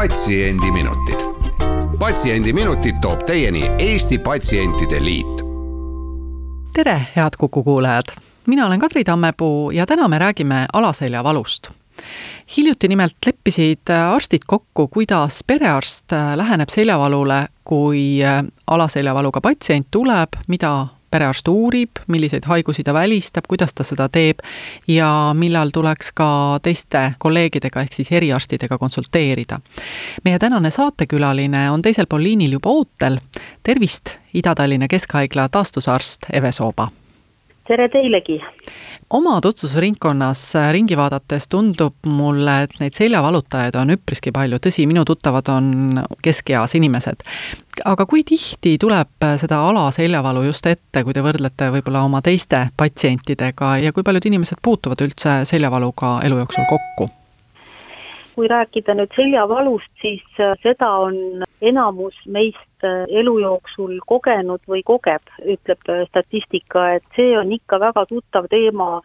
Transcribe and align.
patsiendiminutid. 0.00 1.20
patsiendiminutid 1.98 2.94
toob 3.00 3.20
teieni 3.26 3.70
Eesti 3.78 4.18
Patsientide 4.18 5.04
Liit. 5.04 5.42
tere, 6.72 7.06
head 7.16 7.30
Kuku 7.38 7.62
kuulajad! 7.62 8.02
mina 8.46 8.66
olen 8.66 8.80
Kadri 8.80 9.04
Tammepuu 9.04 9.70
ja 9.70 9.86
täna 9.86 10.08
me 10.08 10.18
räägime 10.18 10.66
alaseljavalust. 10.72 11.68
hiljuti 12.56 12.88
nimelt 12.88 13.16
leppisid 13.26 13.90
arstid 14.14 14.40
kokku, 14.46 14.88
kuidas 14.88 15.44
perearst 15.46 16.04
läheneb 16.34 16.68
seljavalule, 16.68 17.46
kui 17.64 18.18
alaseljavaluga 18.66 19.40
patsient 19.40 19.86
tuleb, 19.90 20.28
mida 20.48 20.86
perearst 21.10 21.48
uurib, 21.48 21.90
milliseid 22.06 22.46
haigusi 22.46 22.84
ta 22.84 22.94
välistab, 22.94 23.44
kuidas 23.48 23.74
ta 23.74 23.84
seda 23.84 24.08
teeb 24.08 24.38
ja 24.88 25.34
millal 25.34 25.70
tuleks 25.74 26.12
ka 26.12 26.58
teiste 26.62 27.12
kolleegidega 27.18 27.82
ehk 27.82 27.92
siis 27.92 28.12
eriarstidega 28.12 28.78
konsulteerida. 28.78 29.58
meie 30.24 30.38
tänane 30.38 30.70
saatekülaline 30.70 31.70
on 31.70 31.82
teisel 31.82 32.06
pool 32.06 32.22
liinil 32.22 32.52
juba 32.52 32.70
ootel. 32.70 33.18
tervist, 33.62 34.16
Ida-Tallinna 34.34 34.88
Keskhaigla 34.88 35.48
taastusarst 35.48 36.30
Eve 36.32 36.52
Sooba! 36.52 36.88
tere 37.68 37.88
teilegi! 37.88 38.40
Oma 39.10 39.40
tutvusringkonnas 39.40 40.42
ringi 40.72 40.96
vaadates 40.96 41.48
tundub 41.50 41.94
mulle, 42.06 42.62
et 42.62 42.76
neid 42.80 42.96
seljavalutajaid 42.96 43.76
on 43.80 43.94
üpriski 43.96 44.32
palju, 44.34 44.60
tõsi, 44.62 44.86
minu 44.90 45.04
tuttavad 45.08 45.50
on 45.52 46.00
keskeas 46.22 46.76
inimesed. 46.78 47.26
aga 47.84 48.06
kui 48.06 48.24
tihti 48.24 48.76
tuleb 48.78 49.28
seda 49.40 49.62
alaseljavalu 49.68 50.44
just 50.48 50.66
ette, 50.66 51.04
kui 51.04 51.14
te 51.16 51.24
võrdlete 51.24 51.70
võib-olla 51.74 52.04
oma 52.06 52.22
teiste 52.22 52.68
patsientidega 52.76 53.76
ja 53.84 53.92
kui 53.92 54.02
paljud 54.02 54.26
inimesed 54.30 54.62
puutuvad 54.62 55.00
üldse 55.06 55.40
seljavaluga 55.44 56.20
elu 56.24 56.44
jooksul 56.44 56.68
kokku? 56.68 57.19
Kui 58.40 58.48
rääkida 58.48 58.96
nüüd 58.96 59.12
seljavalust, 59.12 59.92
siis 60.00 60.24
seda 60.62 60.88
on 61.04 61.44
enamus 61.60 62.16
meist 62.26 62.70
Äh, 62.84 63.04
elu 63.20 63.34
jooksul 63.42 63.98
kogenud 64.08 64.62
või 64.68 64.80
kogeb, 64.88 65.26
ütleb 65.44 65.90
äh, 65.92 66.06
statistika, 66.08 66.86
et 66.96 67.04
see 67.12 67.34
on 67.36 67.50
ikka 67.52 67.76
väga 67.82 68.06
tuttav 68.08 68.46
teema 68.48 69.02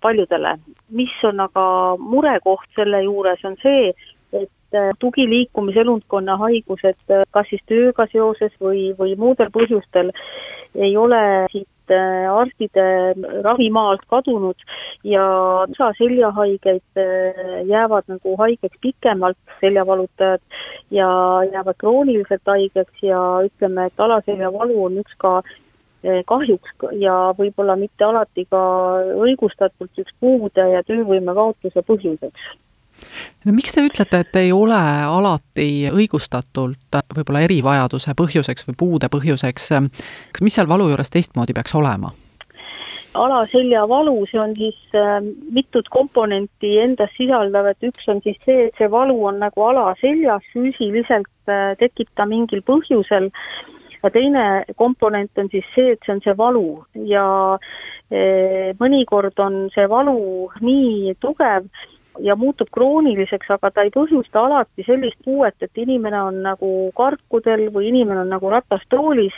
paljudele. 0.00 0.52
mis 0.94 1.14
on 1.26 1.40
aga 1.40 1.64
murekoht 1.98 2.68
selle 2.78 3.02
juures, 3.02 3.42
on 3.44 3.56
see, 3.62 3.90
et 4.32 4.78
äh, 4.78 4.92
tugiliikumiselundkonna 5.02 6.36
haigused, 6.44 7.02
kas 7.34 7.50
siis 7.50 7.66
tööga 7.66 8.06
seoses 8.12 8.54
või, 8.62 8.92
või 8.98 9.16
muudel 9.18 9.50
põhjustel, 9.50 10.14
ei 10.78 10.96
ole 10.96 11.22
siit 11.50 11.66
Äh, 11.66 11.75
arstide 11.94 12.86
ravimaalt 13.44 14.02
kadunud 14.10 14.56
ja 15.04 15.24
osa 15.68 15.92
seljahaigeid 15.98 17.00
äh, 17.00 17.66
jäävad 17.66 18.08
nagu 18.08 18.36
haigeks 18.36 18.78
pikemalt, 18.80 19.38
seljavalutajad, 19.60 20.42
ja 20.90 21.08
jäävad 21.52 21.78
krooniliselt 21.78 22.42
haigeks 22.46 23.02
ja 23.02 23.22
ütleme, 23.46 23.86
et 23.86 24.00
alaseljavalu 24.00 24.84
on 24.84 25.00
üks 25.04 25.16
ka 25.18 25.38
äh, 25.38 26.22
kahjuks 26.26 26.76
ja 26.98 27.16
võib-olla 27.38 27.76
mitte 27.76 28.04
alati 28.04 28.46
ka 28.50 28.62
õigustatult 29.22 30.04
üks 30.04 30.14
puude 30.20 30.70
ja 30.74 30.82
töövõime 30.86 31.34
kaotuse 31.34 31.82
põhjuseks 31.86 32.54
no 33.44 33.54
miks 33.56 33.74
te 33.74 33.84
ütlete, 33.86 34.22
et 34.24 34.36
ei 34.40 34.52
ole 34.52 34.78
alati 35.06 35.88
õigustatult 35.92 37.00
võib-olla 37.16 37.44
erivajaduse 37.46 38.14
põhjuseks 38.18 38.68
või 38.70 38.78
puude 38.84 39.10
põhjuseks, 39.12 39.72
mis 40.42 40.54
seal 40.54 40.68
valu 40.68 40.88
juures 40.92 41.12
teistmoodi 41.12 41.56
peaks 41.56 41.74
olema? 41.74 42.12
alaseljavalu, 43.16 44.26
see 44.30 44.40
on 44.40 44.50
siis 44.58 44.76
äh, 44.92 45.20
mitut 45.56 45.88
komponenti 45.88 46.74
endas 46.82 47.14
sisaldav, 47.16 47.70
et 47.70 47.86
üks 47.88 48.08
on 48.12 48.20
siis 48.24 48.36
see, 48.44 48.66
et 48.68 48.76
see 48.76 48.90
valu 48.92 49.16
on 49.30 49.40
nagu 49.40 49.64
alaseljas, 49.70 50.44
füüsiliselt 50.52 51.48
äh, 51.48 51.72
tekib 51.80 52.10
ta 52.12 52.26
mingil 52.28 52.60
põhjusel, 52.66 53.30
ja 54.02 54.12
teine 54.14 54.64
komponent 54.76 55.38
on 55.38 55.50
siis 55.52 55.66
see, 55.74 55.94
et 55.94 56.06
see 56.06 56.14
on 56.16 56.22
see 56.24 56.36
valu 56.38 56.68
ja 57.08 57.26
äh, 57.56 58.72
mõnikord 58.80 59.38
on 59.42 59.66
see 59.74 59.88
valu 59.90 60.50
nii 60.60 61.16
tugev, 61.22 61.68
ja 62.20 62.36
muutub 62.36 62.68
krooniliseks, 62.72 63.50
aga 63.50 63.70
ta 63.70 63.84
ei 63.86 63.92
põhjusta 63.94 64.44
alati 64.46 64.84
sellist 64.86 65.18
puuet, 65.24 65.56
et 65.60 65.82
inimene 65.82 66.20
on 66.22 66.42
nagu 66.44 66.72
karkudel 66.96 67.68
või 67.74 67.90
inimene 67.90 68.24
on 68.24 68.32
nagu 68.32 68.50
ratastoolis, 68.50 69.36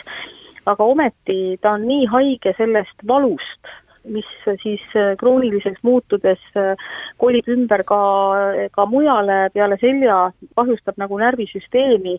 aga 0.65 0.83
ometi 0.83 1.57
ta 1.61 1.75
on 1.77 1.87
nii 1.87 2.05
haige 2.11 2.53
sellest 2.57 3.05
valust, 3.07 3.73
mis 4.07 4.27
siis 4.61 4.81
äh, 4.95 5.15
krooniliseks 5.19 5.83
muutudes 5.83 6.39
äh, 6.57 6.79
kolib 7.17 7.47
ümber 7.51 7.83
ka, 7.87 7.99
ka 8.71 8.85
mujale 8.89 9.49
peale 9.53 9.77
selja, 9.81 10.31
kahjustab 10.55 10.99
nagu 11.01 11.19
närvisüsteemi, 11.19 12.15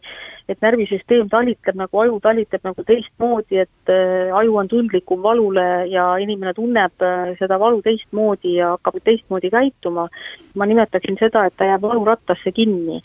et 0.48 0.60
närvisüsteem 0.64 1.28
talitleb 1.32 1.78
nagu 1.80 2.02
aju 2.04 2.20
talitleb 2.24 2.64
nagu 2.68 2.84
teistmoodi, 2.86 3.62
et 3.64 3.92
äh, 3.92 4.32
aju 4.36 4.56
on 4.62 4.70
tundlikum 4.70 5.22
valule 5.22 5.68
ja 5.90 6.12
inimene 6.22 6.54
tunneb 6.56 7.06
seda 7.38 7.58
valu 7.60 7.82
teistmoodi 7.82 8.56
ja 8.58 8.74
hakkab 8.76 9.00
teistmoodi 9.04 9.50
käituma. 9.50 10.08
ma 10.54 10.66
nimetaksin 10.66 11.16
seda, 11.20 11.46
et 11.46 11.54
ta 11.56 11.64
jääb 11.64 11.82
valurattasse 11.82 12.52
kinni 12.52 13.00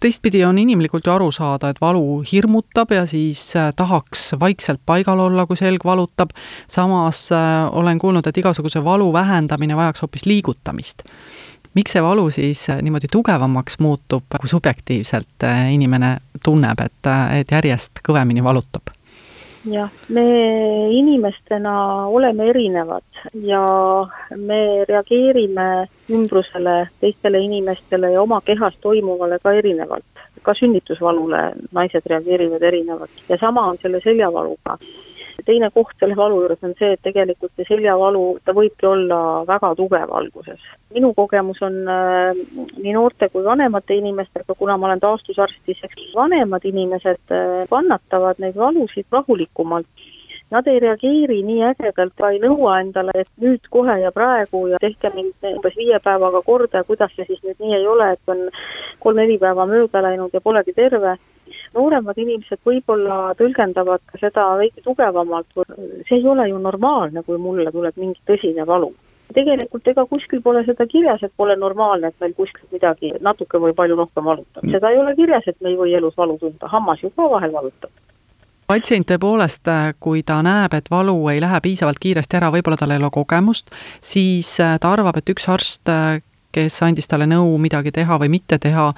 teistpidi 0.00 0.44
on 0.44 0.58
inimlikult 0.58 1.06
ju 1.06 1.12
aru 1.12 1.30
saada, 1.34 1.70
et 1.70 1.80
valu 1.80 2.22
hirmutab 2.32 2.92
ja 2.94 3.06
siis 3.06 3.56
äh, 3.56 3.70
tahaks 3.76 4.32
vaikselt 4.40 4.80
paigal 4.86 5.20
olla, 5.20 5.46
kui 5.46 5.56
selg 5.56 5.84
valutab. 5.84 6.30
samas 6.68 7.28
äh, 7.32 7.68
olen 7.72 7.98
kuulnud, 7.98 8.26
et 8.26 8.36
igasuguse 8.36 8.84
valu 8.84 9.12
vähendamine 9.12 9.76
vajaks 9.76 10.02
hoopis 10.02 10.26
liigutamist. 10.26 11.02
miks 11.74 11.92
see 11.92 12.02
valu 12.02 12.30
siis 12.30 12.68
äh, 12.70 12.82
niimoodi 12.82 13.10
tugevamaks 13.12 13.78
muutub, 13.78 14.24
kui 14.40 14.48
subjektiivselt 14.48 15.48
inimene 15.72 16.16
tunneb, 16.44 16.80
et, 16.80 17.12
et 17.40 17.50
järjest 17.50 18.04
kõvemini 18.08 18.44
valutab? 18.44 18.97
Jah, 19.64 19.90
me 20.08 20.24
inimestena 20.92 22.06
oleme 22.06 22.48
erinevad 22.48 23.02
ja 23.34 23.62
me 24.36 24.84
reageerime 24.88 25.88
ümbrusele, 26.10 26.88
teistele 27.00 27.40
inimestele 27.40 28.12
ja 28.12 28.22
oma 28.22 28.40
kehas 28.40 28.76
toimuvale 28.80 29.38
ka 29.42 29.52
erinevalt. 29.52 30.04
ka 30.42 30.54
sünnitusvalule 30.54 31.38
naised 31.74 32.06
reageerivad 32.06 32.62
erinevalt 32.62 33.10
ja 33.28 33.36
sama 33.36 33.66
on 33.66 33.76
selle 33.82 34.00
seljavaluga 34.00 34.78
teine 35.48 35.70
koht 35.74 35.96
selle 36.00 36.16
valu 36.16 36.42
juures 36.42 36.60
on 36.66 36.74
see, 36.78 36.92
et 36.94 37.02
tegelikult 37.04 37.54
see 37.56 37.68
seljavalu, 37.70 38.24
ta 38.44 38.54
võibki 38.56 38.88
olla 38.88 39.20
väga 39.48 39.72
tugev 39.78 40.12
alguses. 40.20 40.60
minu 40.94 41.12
kogemus 41.16 41.62
on 41.64 41.80
äh, 41.88 42.42
nii 42.76 42.94
noorte 42.96 43.30
kui 43.32 43.44
vanemate 43.44 43.96
inimestega, 43.96 44.56
kuna 44.58 44.76
ma 44.76 44.90
olen 44.90 45.02
taastusarst, 45.04 45.60
siis 45.66 46.12
vanemad 46.14 46.64
inimesed 46.68 47.34
äh, 47.34 47.64
kannatavad 47.70 48.40
neid 48.44 48.56
valusid 48.56 49.08
rahulikumalt 49.12 50.08
nad 50.50 50.66
ei 50.66 50.78
reageeri 50.80 51.42
nii 51.44 51.64
ägedalt, 51.70 52.14
ta 52.16 52.30
ei 52.32 52.38
nõua 52.40 52.78
endale, 52.80 53.12
et 53.14 53.28
nüüd 53.42 53.68
kohe 53.70 53.98
ja 54.00 54.12
praegu 54.12 54.64
ja 54.70 54.80
tehke 54.80 55.10
mind 55.14 55.48
umbes 55.50 55.76
viie 55.76 55.98
päevaga 56.04 56.40
korda 56.46 56.80
ja 56.80 56.88
kuidas 56.88 57.12
see 57.16 57.26
siis 57.28 57.42
nüüd 57.44 57.60
nii 57.60 57.74
ei 57.76 57.86
ole, 57.86 58.12
et 58.16 58.32
on 58.32 58.46
kolm-neli 59.04 59.36
päeva 59.42 59.66
mööda 59.68 60.02
läinud 60.04 60.32
ja 60.32 60.40
polegi 60.40 60.72
terve 60.76 61.18
nooremad 61.74 62.18
inimesed 62.18 62.60
võib-olla 62.66 63.34
tõlgendavad 63.38 64.02
ka 64.06 64.20
seda 64.20 64.46
veidi 64.60 64.84
tugevamalt, 64.84 65.60
see 66.08 66.18
ei 66.18 66.26
ole 66.26 66.48
ju 66.48 66.58
normaalne, 66.62 67.22
kui 67.26 67.38
mulle 67.42 67.72
tuleb 67.74 68.00
mingi 68.00 68.20
tõsine 68.28 68.66
valu. 68.66 68.92
tegelikult 69.34 69.88
ega 69.90 70.06
kuskil 70.08 70.40
pole 70.40 70.62
seda 70.64 70.86
kirjas, 70.88 71.22
et 71.22 71.32
pole 71.36 71.56
normaalne, 71.56 72.08
et 72.08 72.20
meil 72.20 72.32
kuskil 72.34 72.64
midagi 72.72 73.12
natuke 73.20 73.60
või 73.60 73.74
palju 73.76 73.96
rohkem 73.96 74.24
valutab, 74.24 74.62
mm. 74.62 74.72
seda 74.72 74.90
ei 74.90 74.98
ole 74.98 75.14
kirjas, 75.16 75.44
et 75.46 75.60
me 75.60 75.68
ei 75.68 75.76
või 75.76 75.92
elus 75.94 76.16
valu 76.16 76.38
tunda, 76.40 76.70
hammas 76.72 77.02
ju 77.02 77.10
ka 77.16 77.28
vahel 77.30 77.52
valutab 77.52 77.90
patsient 78.68 79.06
tõepoolest, 79.08 79.68
kui 80.00 80.20
ta 80.28 80.42
näeb, 80.44 80.74
et 80.76 80.90
valu 80.92 81.16
ei 81.32 81.40
lähe 81.40 81.60
piisavalt 81.64 82.00
kiiresti 82.04 82.36
ära, 82.36 82.50
võib-olla 82.52 82.76
tal 82.76 82.92
ei 82.92 83.00
ole 83.00 83.08
kogemust, 83.12 83.72
siis 84.04 84.50
ta 84.58 84.92
arvab, 84.92 85.16
et 85.16 85.32
üks 85.32 85.48
arst 85.48 85.88
kes 86.52 86.82
andis 86.82 87.08
talle 87.08 87.26
nõu 87.28 87.56
midagi 87.60 87.92
teha 87.92 88.16
või 88.20 88.30
mitte 88.32 88.58
teha, 88.58 88.88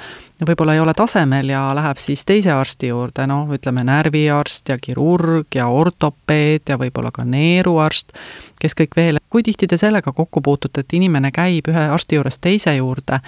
võib-olla 0.46 0.76
ei 0.76 0.82
ole 0.82 0.94
tasemel 0.96 1.50
ja 1.50 1.62
läheb 1.76 1.98
siis 1.98 2.22
teise 2.24 2.52
arsti 2.54 2.92
juurde, 2.92 3.26
noh, 3.26 3.50
ütleme 3.54 3.82
närviarst 3.86 4.70
ja 4.70 4.78
kirurg 4.78 5.58
ja 5.58 5.66
ortopeed 5.68 6.70
ja 6.70 6.78
võib-olla 6.80 7.10
ka 7.14 7.24
neeruarst, 7.26 8.14
kes 8.60 8.76
kõik 8.78 8.96
veel, 8.96 9.20
kui 9.30 9.42
tihti 9.42 9.66
te 9.66 9.78
sellega 9.80 10.12
kokku 10.12 10.42
puutute, 10.46 10.84
et 10.84 10.96
inimene 10.98 11.32
käib 11.34 11.68
ühe 11.72 11.86
arsti 11.90 12.20
juurest 12.20 12.40
teise 12.44 12.76
juurde 12.76 13.20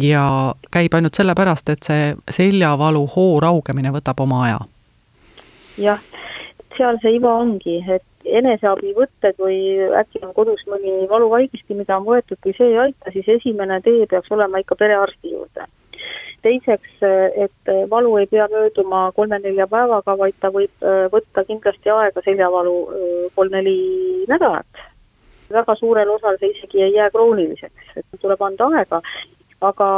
ja 0.00 0.26
käib 0.70 0.94
ainult 0.94 1.16
sellepärast, 1.16 1.72
et 1.72 1.88
see 1.88 2.12
seljavalu 2.30 3.06
hoo 3.16 3.40
raugemine 3.40 3.94
võtab 3.94 4.20
oma 4.26 4.44
aja? 4.48 4.60
jah, 5.80 6.00
seal 6.76 6.98
see 7.00 7.16
iva 7.16 7.32
ongi, 7.40 7.80
et 7.88 8.04
eneseabivõtted 8.24 9.38
või 9.40 9.58
äkki 10.00 10.22
on 10.22 10.34
kodus 10.36 10.62
mõni 10.70 11.06
valuvaigisti, 11.10 11.76
mida 11.78 11.96
on 11.98 12.06
võetud, 12.06 12.38
kui 12.42 12.54
see 12.56 12.72
ei 12.72 12.78
aita, 12.86 13.12
siis 13.14 13.28
esimene 13.38 13.80
tee 13.84 14.06
peaks 14.10 14.30
olema 14.30 14.62
ikka 14.62 14.78
perearsti 14.78 15.32
juurde. 15.32 15.66
teiseks, 16.42 16.94
et 17.44 17.68
valu 17.90 18.16
ei 18.18 18.26
pea 18.26 18.48
mööduma 18.50 19.12
kolme-nelja 19.14 19.66
päevaga, 19.70 20.16
vaid 20.18 20.34
ta 20.40 20.50
võib 20.50 20.82
äh, 20.82 21.04
võtta 21.12 21.44
kindlasti 21.46 21.90
aega, 21.90 22.22
seljavalu 22.24 22.78
äh, 22.88 23.28
kolm-neli 23.34 24.24
nädalat. 24.28 24.82
väga 25.52 25.74
suurel 25.76 26.10
osal 26.10 26.38
see 26.40 26.50
isegi 26.50 26.82
ei 26.82 26.94
jää 26.94 27.10
krooniliseks, 27.10 27.96
et 27.96 28.20
tuleb 28.20 28.42
anda 28.42 28.66
aega 28.72 29.02
aga 29.62 29.88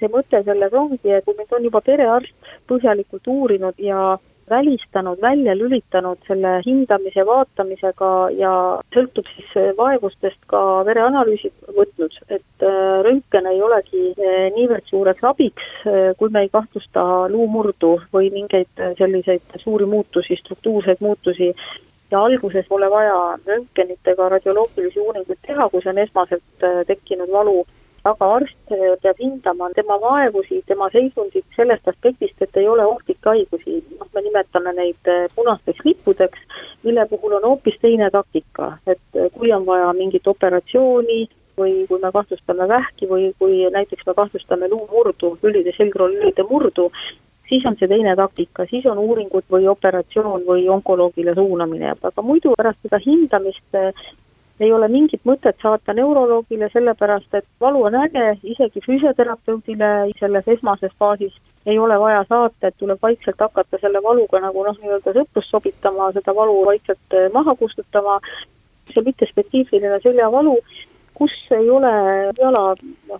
see 0.00 0.10
mõte 0.10 0.42
selles 0.44 0.72
ongi, 0.72 0.98
et 1.04 1.24
kui 1.24 1.34
mind 1.38 1.54
on 1.54 1.64
juba 1.68 1.80
perearst 1.80 2.52
põhjalikult 2.70 3.28
uurinud 3.30 3.78
ja 3.78 4.16
välistanud, 4.50 5.20
välja 5.20 5.54
lülitanud 5.56 6.18
selle 6.26 6.60
hindamise, 6.66 7.24
vaatamisega 7.26 8.10
ja 8.36 8.52
sõltub 8.94 9.28
siis 9.34 9.76
vaevustest 9.78 10.40
ka 10.50 10.60
vereanalüüsid 10.88 11.72
võtnud, 11.76 12.16
et 12.28 12.66
äh, 12.66 12.80
röntgen 13.06 13.48
ei 13.50 13.62
olegi 13.62 14.12
äh, 14.12 14.48
niivõrd 14.56 14.88
suureks 14.90 15.24
abiks, 15.32 15.70
kui 16.18 16.32
me 16.32 16.44
ei 16.44 16.50
kahtlusta 16.52 17.04
luumurdu 17.32 17.94
või 18.14 18.30
mingeid 18.34 18.82
selliseid 18.98 19.56
suuri 19.62 19.86
muutusi, 19.86 20.36
struktuurseid 20.40 21.00
muutusi. 21.00 21.52
Ja 22.12 22.20
alguses 22.26 22.66
pole 22.68 22.90
vaja 22.92 23.38
röntgenit 23.46 24.08
ega 24.12 24.28
radioloogilisi 24.34 25.00
uuringuid 25.00 25.38
teha, 25.46 25.68
kui 25.72 25.80
see 25.80 25.94
on 25.94 26.00
esmaselt 26.02 26.66
tekkinud 26.86 27.30
valu 27.32 27.62
aga 28.04 28.28
arst 28.36 28.72
eh, 28.74 28.94
peab 29.02 29.20
hindama 29.22 29.68
tema 29.76 29.98
vaevusi, 30.02 30.62
tema 30.66 30.88
seisundit 30.90 31.44
sellest 31.56 31.86
aspektist, 31.88 32.34
et 32.42 32.58
ei 32.58 32.66
ole 32.68 32.86
ohtlikke 32.86 33.30
haigusi, 33.30 33.78
noh, 33.98 34.08
me 34.14 34.24
nimetame 34.24 34.74
neid 34.78 35.10
eh, 35.12 35.28
punasteks 35.36 35.84
lippudeks, 35.86 36.42
mille 36.82 37.06
puhul 37.10 37.38
on 37.38 37.46
hoopis 37.50 37.78
teine 37.82 38.10
taktika, 38.10 38.72
et 38.86 39.20
eh, 39.20 39.30
kui 39.36 39.52
on 39.54 39.66
vaja 39.66 39.92
mingit 39.98 40.26
operatsiooni 40.26 41.20
või 41.58 41.82
kui 41.86 42.00
me 42.02 42.10
kahtlustame 42.14 42.66
vähki 42.68 43.06
või 43.06 43.30
kui 43.38 43.60
näiteks 43.70 44.06
me 44.08 44.16
kahtlustame 44.18 44.70
luumurdu, 44.72 45.36
lülide, 45.44 45.74
selgroolülide 45.76 46.46
murdu, 46.48 46.88
siis 47.46 47.66
on 47.68 47.76
see 47.78 47.90
teine 47.90 48.16
taktika, 48.18 48.66
siis 48.66 48.86
on 48.90 48.98
uuringud 48.98 49.46
või 49.52 49.68
operatsioon 49.70 50.46
või 50.48 50.66
onkoloogile 50.72 51.36
suunamine, 51.38 51.94
aga 51.94 52.24
muidu 52.26 52.56
pärast 52.58 52.82
seda 52.82 52.98
hindamist 53.04 53.82
ei 54.60 54.72
ole 54.72 54.88
mingit 54.88 55.22
mõtet 55.24 55.56
saata 55.62 55.94
neuroloogile, 55.96 56.68
sellepärast 56.72 57.34
et 57.34 57.46
valu 57.60 57.86
on 57.88 57.96
äge, 58.04 58.26
isegi 58.42 58.82
füsioterapeudile 58.84 59.92
selles 60.20 60.48
esmases 60.56 60.92
faasis 60.98 61.34
ei 61.66 61.78
ole 61.78 61.98
vaja 62.00 62.24
saata, 62.28 62.68
et 62.68 62.76
tuleb 62.78 62.98
vaikselt 63.02 63.40
hakata 63.40 63.78
selle 63.80 64.02
valuga 64.02 64.40
nagu 64.42 64.64
noh, 64.66 64.78
nii-öelda 64.82 65.14
sõprust 65.16 65.54
sobitama, 65.54 66.10
seda 66.16 66.34
valu 66.34 66.64
vaikselt 66.66 67.18
eh, 67.18 67.28
maha 67.34 67.54
kustutama, 67.58 68.18
see 68.90 69.04
mittespetsiifiline 69.06 70.00
seljavalu, 70.02 70.56
kus 71.14 71.34
ei 71.54 71.70
ole 71.70 71.92
jala 72.38 72.64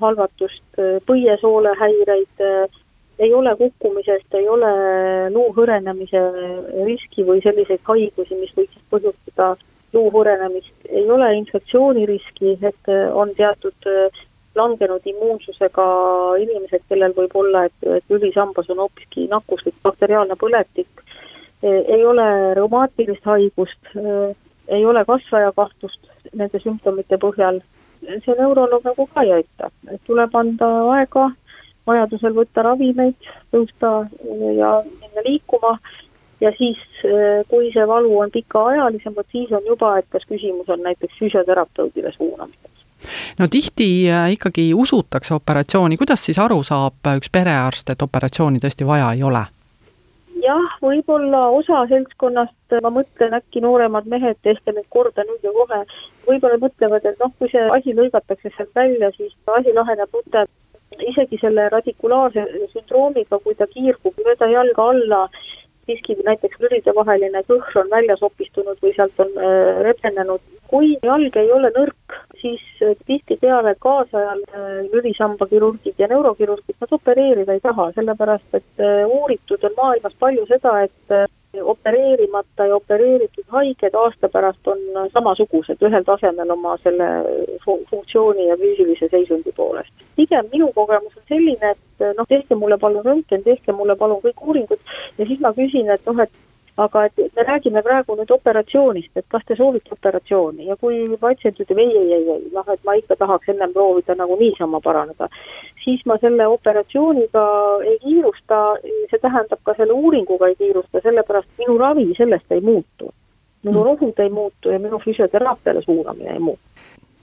halvatust, 0.01 0.65
eh, 0.79 0.97
põiesoole 1.07 1.75
häireid, 1.79 2.43
eh, 2.43 2.81
ei 3.23 3.35
ole 3.35 3.55
kukkumisest, 3.57 4.35
ei 4.35 4.49
ole 4.49 4.71
luu 5.31 5.53
hõrenemise 5.55 6.23
riski 6.83 7.23
või 7.29 7.43
selliseid 7.45 7.85
haigusi, 7.87 8.35
mis 8.41 8.55
võiksid 8.57 8.83
põhjustada 8.91 9.53
luu 9.93 10.11
purenemist, 10.11 10.75
ei 10.89 11.11
ole 11.11 11.35
infektsiooniriski, 11.37 12.59
et 12.63 12.89
äh, 12.89 13.17
on 13.17 13.35
teatud 13.37 13.89
äh, 13.89 14.23
langenud 14.55 15.05
immuunsusega 15.09 15.87
inimesed, 16.43 16.85
kellel 16.89 17.15
võib 17.17 17.37
olla, 17.37 17.67
et, 17.69 17.89
et 17.99 18.17
ülisambas 18.17 18.71
on 18.73 18.83
hoopiski 18.85 19.27
nakkuslik 19.31 19.77
bakteriaalne 19.85 20.37
põletik, 20.41 21.05
äh, 21.65 21.83
ei 21.97 22.07
ole 22.07 22.27
reumaatilist 22.59 23.29
haigust, 23.29 23.93
ei 24.69 24.85
ole 24.87 25.05
kasvajakahtlust 25.05 26.11
nende 26.33 26.61
sümptomite 26.63 27.19
põhjal, 27.21 27.61
see 28.03 28.35
neuroloog 28.39 28.85
nagu 28.89 29.07
ka 29.15 29.25
ei 29.27 29.37
aita, 29.41 29.71
et 29.93 30.01
tuleb 30.09 30.35
anda 30.37 30.71
aega, 30.97 31.29
vajadusel 31.87 32.35
võtta 32.37 32.63
ravimeid, 32.65 33.29
tõusta 33.53 33.93
ja 34.57 34.73
minna 34.87 35.25
liikuma 35.27 35.77
ja 36.43 36.53
siis, 36.59 36.83
äh, 37.07 37.41
kui 37.49 37.71
see 37.75 37.87
valu 37.89 38.19
on 38.25 38.35
pikaajalisem, 38.35 39.17
vot 39.17 39.27
siis 39.33 39.53
on 39.53 39.65
juba, 39.67 39.97
et 39.99 40.11
kas 40.11 40.27
küsimus 40.29 40.69
on 40.73 40.83
näiteks 40.83 41.19
füsioterapeudile 41.21 42.13
suunamises 42.17 42.71
no 43.39 43.49
tihti 43.51 43.89
äh, 44.11 44.29
ikkagi 44.37 44.71
usutakse 44.75 45.35
operatsiooni, 45.35 45.97
kuidas 45.97 46.25
siis 46.27 46.39
aru 46.39 46.63
saab 46.67 47.13
üks 47.17 47.33
perearst, 47.33 47.91
et 47.91 48.03
operatsiooni 48.03 48.63
tõesti 48.63 48.87
vaja 48.87 49.13
ei 49.17 49.27
ole? 49.27 49.45
jah, 50.43 50.77
võib-olla 50.83 51.47
osa 51.55 51.85
seltskonnast, 51.91 52.75
ma 52.83 52.91
mõtlen 52.91 53.37
äkki 53.39 53.63
nooremad 53.63 54.09
mehed, 54.11 54.39
tehke 54.43 54.75
nüüd 54.75 54.89
korda 54.91 55.25
nüüd 55.29 55.45
ja 55.47 55.53
kohe, 55.55 55.81
võib-olla 56.27 56.59
mõtlevad, 56.63 57.07
et 57.07 57.23
noh, 57.23 57.33
kui 57.39 57.51
see 57.53 57.63
asi 57.77 57.95
lõigatakse 57.97 58.53
sealt 58.57 58.75
välja, 58.79 59.13
siis 59.17 59.35
asi 59.59 59.75
laheneb 59.77 60.19
rutem. 60.19 60.51
isegi 61.09 61.39
selle 61.41 61.69
radikulaarse 61.73 62.43
sündroomiga, 62.75 63.39
kui 63.45 63.55
ta 63.57 63.67
kiirgub 63.67 64.19
mööda 64.27 64.49
jalga 64.51 64.89
alla, 64.93 65.21
siiski 65.87 66.17
näiteks 66.25 66.61
lülidevaheline 66.63 67.43
kõhr 67.49 67.79
on 67.83 67.91
välja 67.91 68.17
sopistunud 68.21 68.79
või 68.83 68.95
sealt 68.97 69.21
on 69.23 69.33
äh, 69.37 69.83
rebenenud. 69.89 70.41
kui 70.73 70.95
jalg 71.05 71.35
ei 71.37 71.51
ole 71.53 71.69
nõrk, 71.75 72.15
siis 72.41 72.63
äh, 72.81 72.95
tihtipeale 73.07 73.75
kaasajal 73.81 74.41
äh, 74.49 74.71
lülisambakirurgid 74.93 75.99
ja 75.99 76.09
neurokirurgid, 76.09 76.79
nad 76.81 76.97
opereerida 76.99 77.53
ei 77.53 77.61
taha, 77.61 77.91
sellepärast 77.93 78.59
et 78.61 78.85
uuritud 79.07 79.65
on 79.69 79.77
maailmas 79.77 80.17
palju 80.19 80.47
seda, 80.49 80.79
et 80.87 81.33
opereerimata 81.61 82.67
ja 82.67 82.77
opereeritud 82.77 83.45
haiged 83.49 83.95
aasta 83.95 84.29
pärast 84.29 84.69
on 84.69 84.79
samasugused, 85.13 85.83
ühel 85.85 86.05
tasemel 86.05 86.51
oma 86.51 86.77
selle 86.81 87.09
funktsiooni 87.91 88.49
ja 88.49 88.57
füüsilise 88.57 89.09
seisundi 89.11 89.53
poolest. 89.57 89.93
pigem 90.17 90.49
minu 90.53 90.73
kogemus 90.73 91.17
on 91.17 91.27
selline, 91.29 91.75
et 91.75 92.17
noh, 92.17 92.27
tehke 92.29 92.55
mulle 92.55 92.79
palun 92.79 93.05
röntgen, 93.05 93.45
tehke 93.45 93.73
mulle 93.73 93.97
palun 93.97 94.23
kõik 94.25 94.47
uuringud 94.47 94.81
ja 95.19 95.27
siis 95.27 95.41
ma 95.41 95.53
küsin, 95.53 95.91
et 95.93 96.07
noh, 96.07 96.23
et 96.25 96.42
aga 96.77 97.05
et 97.05 97.19
me 97.37 97.43
räägime 97.45 97.83
praegu 97.85 98.17
nüüd 98.17 98.31
operatsioonist, 98.33 99.11
et 99.17 99.27
kas 99.29 99.45
te 99.47 99.57
soovite 99.57 99.93
operatsiooni 99.93 100.67
ja 100.71 100.77
kui 100.81 101.05
patsient 101.21 101.61
ütleb 101.61 101.83
ei, 101.85 101.93
ei, 102.01 102.13
ei, 102.17 102.25
ei, 102.37 102.47
noh, 102.55 102.69
et 102.73 102.81
ma 102.89 102.95
ikka 102.97 103.17
tahaks 103.21 103.53
ennem 103.53 103.75
proovida 103.77 104.17
nagu 104.17 104.39
niisama 104.41 104.81
paraneda, 104.81 105.29
siis 105.85 106.01
ma 106.09 106.17
selle 106.23 106.47
operatsiooniga 106.49 107.45
ei 107.85 107.99
kiirusta, 108.05 108.63
see 109.11 109.21
tähendab 109.21 109.61
ka 109.63 109.77
selle 109.77 109.93
uuringuga 109.93 110.49
ei 110.49 110.57
kiirusta, 110.57 111.05
sellepärast 111.05 111.53
minu 111.61 111.79
ravi 111.79 112.09
sellest 112.19 112.53
ei 112.53 112.61
muutu. 112.61 113.13
minu 113.63 113.85
rohud 113.85 114.19
ei 114.19 114.31
muutu 114.31 114.71
ja 114.71 114.79
minu 114.79 114.99
füsioteraapiale 114.99 115.83
suunamine 115.83 116.33
ei 116.33 116.39
muutu. 116.39 116.63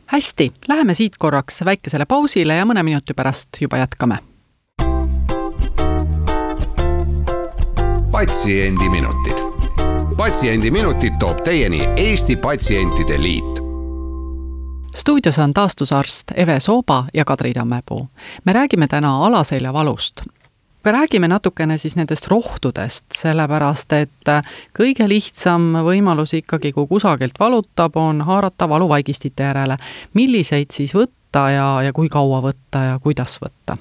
hästi, 0.06 0.52
läheme 0.70 0.94
siit 0.94 1.18
korraks 1.20 1.66
väikesele 1.66 2.06
pausile 2.06 2.56
ja 2.56 2.66
mõne 2.66 2.84
minuti 2.84 3.14
pärast 3.14 3.62
juba 3.62 3.78
jätkame 3.78 4.22
patsiendiminutid. 8.20 9.38
patsiendiminutid 10.18 11.14
toob 11.20 11.38
teieni 11.44 11.90
Eesti 11.96 12.36
Patsientide 12.36 13.22
Liit 13.22 13.60
stuudios 14.96 15.40
on 15.40 15.54
taastusarst 15.54 16.32
Eve 16.36 16.60
Sooba 16.60 17.04
ja 17.14 17.26
Kadri 17.26 17.54
Tammepuu. 17.54 18.08
me 18.46 18.54
räägime 18.54 18.88
täna 18.88 19.26
alaseljavalust. 19.26 20.22
aga 20.82 20.92
räägime 20.92 21.28
natukene 21.28 21.78
siis 21.78 21.96
nendest 21.96 22.28
rohtudest, 22.28 23.06
sellepärast 23.16 23.94
et 23.94 24.32
kõige 24.80 25.08
lihtsam 25.08 25.74
võimalus 25.74 26.34
ikkagi, 26.34 26.72
kui 26.72 26.88
kusagilt 26.88 27.40
valutab, 27.40 27.96
on 27.96 28.22
haarata 28.22 28.70
valuvaigistite 28.70 29.44
järele. 29.44 29.78
milliseid 30.14 30.72
siis 30.72 30.96
võtta 30.96 31.50
ja, 31.50 31.82
ja 31.84 31.94
kui 31.94 32.10
kaua 32.10 32.42
võtta 32.42 32.84
ja 32.84 33.00
kuidas 33.04 33.40
võtta? 33.42 33.78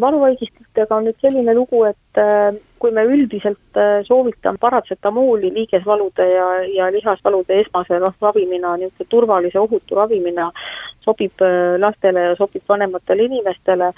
valuvaigistitega 0.00 0.96
on 0.96 1.04
nüüd 1.04 1.18
selline 1.20 1.54
lugu, 1.54 1.84
et 1.84 2.22
äh, 2.22 2.54
kui 2.84 2.92
me 2.92 3.06
üldiselt 3.08 3.78
äh, 3.80 4.02
soovitame 4.04 4.60
paratsetamooli 4.60 5.48
liigesvalude 5.54 6.26
ja, 6.28 6.48
ja 6.68 6.88
lihasvalude 6.92 7.56
esmase 7.62 7.96
noh, 8.02 8.12
ravimina, 8.20 8.74
niisuguse 8.76 9.08
turvalise, 9.08 9.56
ohutu 9.60 9.96
ravimina, 9.96 10.50
sobib 11.06 11.40
äh, 11.40 11.78
lastele 11.80 12.26
ja 12.26 12.34
sobib 12.36 12.68
vanematele 12.68 13.24
inimestele, 13.30 13.88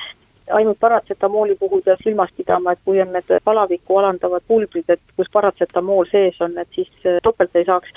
ainult 0.54 0.78
paratsetamooli 0.78 1.56
puhul 1.58 1.82
peab 1.82 2.04
silmas 2.04 2.30
pidama, 2.36 2.76
et 2.76 2.84
kui 2.86 3.02
on 3.02 3.10
need 3.16 3.34
palavikku 3.44 3.98
alandavad 3.98 4.46
pulbrid, 4.46 4.86
et 4.94 5.02
kus 5.18 5.32
paratsetamool 5.34 6.06
sees 6.12 6.38
on, 6.46 6.54
et 6.62 6.78
siis 6.78 7.10
topelt 7.26 7.58
ei 7.58 7.66
saaks 7.66 7.90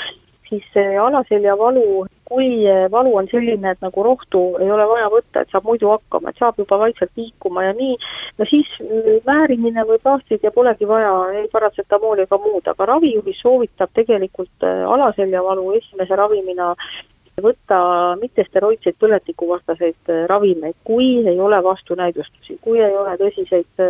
siis 0.50 0.66
see 0.74 0.98
alaseljavalu, 0.98 2.06
kui 2.30 2.50
valu 2.92 3.16
on 3.18 3.28
selline, 3.32 3.74
et 3.74 3.82
nagu 3.86 4.04
rohtu 4.06 4.42
ei 4.62 4.70
ole 4.72 4.86
vaja 4.90 5.10
võtta, 5.14 5.44
et 5.44 5.54
saab 5.54 5.66
muidu 5.70 5.90
hakkama, 5.94 6.30
et 6.30 6.42
saab 6.42 6.60
juba 6.62 6.80
vaikselt 6.84 7.12
liikuma 7.18 7.66
ja 7.68 7.76
nii, 7.78 7.98
no 8.38 8.48
siis 8.50 8.70
määrimine 9.28 9.86
või 9.90 10.02
plaastrid 10.04 10.46
ja 10.46 10.54
polegi 10.56 10.88
vaja 10.90 11.14
ei 11.42 11.48
paratsetamooli 11.54 12.26
ega 12.28 12.42
muud, 12.42 12.68
aga 12.68 12.90
ravijuhis 12.94 13.42
soovitab 13.42 13.94
tegelikult 13.98 14.68
alaseljavalu 14.96 15.72
esimese 15.80 16.20
ravimina 16.20 16.74
võtta 17.40 17.80
mittesteroidseid 18.20 18.98
põletikuvastaseid 19.00 20.12
ravimeid, 20.28 20.76
kui 20.84 21.20
ei 21.28 21.40
ole 21.40 21.62
vastunäidustusi, 21.64 22.60
kui 22.62 22.82
ei 22.84 22.96
ole 22.96 23.16
tõsiseid 23.22 23.86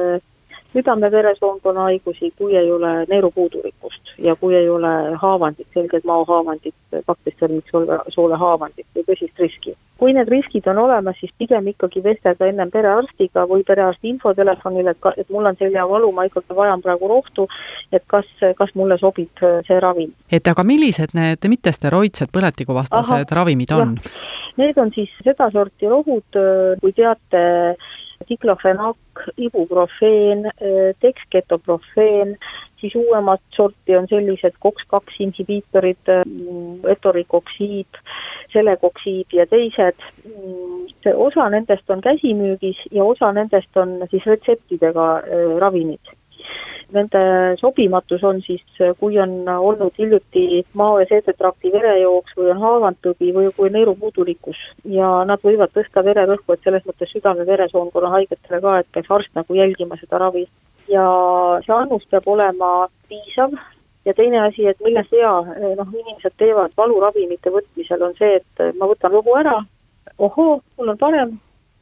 südame-veresoonkonna 0.74 1.82
haigusi, 1.82 2.34
kui 2.38 2.56
ei 2.58 2.72
ole 2.72 3.06
neerupuudulikkust 3.10 4.14
ja 4.18 4.36
kui 4.36 4.56
ei 4.56 4.70
ole 4.70 4.92
haavandit, 5.22 5.68
selged 5.74 6.06
maohaavandit, 6.06 6.76
kaksteist 7.08 7.42
sõrmiksoole 7.42 8.38
haavandit 8.38 8.86
või 8.96 9.06
tõsist 9.08 9.42
riski. 9.42 9.76
kui 10.00 10.14
need 10.16 10.30
riskid 10.32 10.68
on 10.72 10.78
olemas, 10.78 11.18
siis 11.20 11.32
pigem 11.38 11.68
ikkagi 11.68 12.04
vestelda 12.04 12.48
ennem 12.48 12.70
perearstiga 12.72 13.44
või 13.50 13.66
perearsti 13.68 14.14
infotelefonile, 14.14 14.94
et 14.96 15.00
ka, 15.04 15.12
et 15.18 15.30
mul 15.30 15.50
on 15.50 15.58
seljavalu, 15.60 16.12
ma 16.16 16.24
ikkagi 16.30 16.56
vajan 16.56 16.82
praegu 16.82 17.10
rohtu, 17.12 17.48
et 17.92 18.04
kas, 18.08 18.30
kas 18.58 18.76
mulle 18.76 18.98
sobib 18.98 19.44
see 19.68 19.80
ravim. 19.80 20.14
et 20.32 20.48
aga 20.48 20.64
millised 20.64 21.16
need 21.18 21.50
mittesteroidsed 21.56 22.32
põletikuvastased 22.32 23.36
ravimid 23.36 23.74
on? 23.76 23.98
Need 24.60 24.78
on 24.78 24.92
siis 24.92 25.12
sedasorti 25.24 25.88
rohud, 25.88 26.40
kui 26.82 26.94
teate, 26.94 27.44
diklofenak, 28.28 28.98
ibuprofeen, 29.38 30.50
deksketoprofeen, 31.02 32.36
siis 32.82 32.96
uuemat 32.96 33.42
sorti 33.56 33.96
on 33.96 34.08
sellised 34.08 34.56
koks-kaks 34.60 35.20
inhibiitorid, 35.20 36.12
etorikoksiib, 36.96 38.00
selekoksiib 38.54 39.34
ja 39.34 39.46
teised. 39.48 40.08
see 41.04 41.14
osa 41.16 41.50
nendest 41.50 41.90
on 41.90 42.02
käsimüügis 42.02 42.80
ja 42.92 43.04
osa 43.04 43.32
nendest 43.32 43.78
on 43.78 44.02
siis 44.12 44.26
retseptidega 44.26 45.06
äh, 45.18 45.58
ravimid 45.60 46.19
Nende 46.90 47.20
sobimatus 47.60 48.24
on 48.26 48.40
siis, 48.42 48.64
kui 48.98 49.20
on 49.22 49.44
olnud 49.50 49.94
hiljuti 49.98 50.64
mao- 50.74 50.98
ja 51.00 51.06
seedetrakti 51.10 51.70
verejooks 51.72 52.34
või 52.38 52.50
on 52.50 52.64
haavantõbi 52.64 53.30
või 53.36 53.52
kui 53.56 53.70
neerupuudulikkus 53.76 54.58
ja 54.98 55.12
nad 55.30 55.44
võivad 55.46 55.70
tõsta 55.76 56.02
vererõhku, 56.06 56.54
et 56.54 56.66
selles 56.66 56.88
mõttes 56.90 57.14
südame-veresoonkonna 57.14 58.10
haigetele 58.16 58.62
ka, 58.62 58.80
et 58.80 58.90
peaks 58.94 59.12
arst 59.20 59.38
nagu 59.38 59.60
jälgima 59.62 60.00
seda 60.02 60.18
ravi. 60.26 60.48
ja 60.90 61.06
see 61.66 61.76
annus 61.76 62.08
peab 62.10 62.26
olema 62.26 62.88
piisav 63.10 63.54
ja 64.06 64.14
teine 64.14 64.40
asi, 64.48 64.66
et 64.68 64.80
milles 64.82 65.12
vea 65.12 65.34
noh, 65.78 65.92
inimesed 65.94 66.34
teevad 66.42 66.74
valuravimite 66.78 67.54
võtmisel, 67.54 68.02
on 68.02 68.16
see, 68.18 68.40
et 68.40 68.78
ma 68.80 68.90
võtan 68.90 69.14
rohu 69.14 69.36
ära, 69.38 69.60
ohoo, 70.18 70.62
mul 70.78 70.94
on 70.96 70.98
parem, 70.98 71.36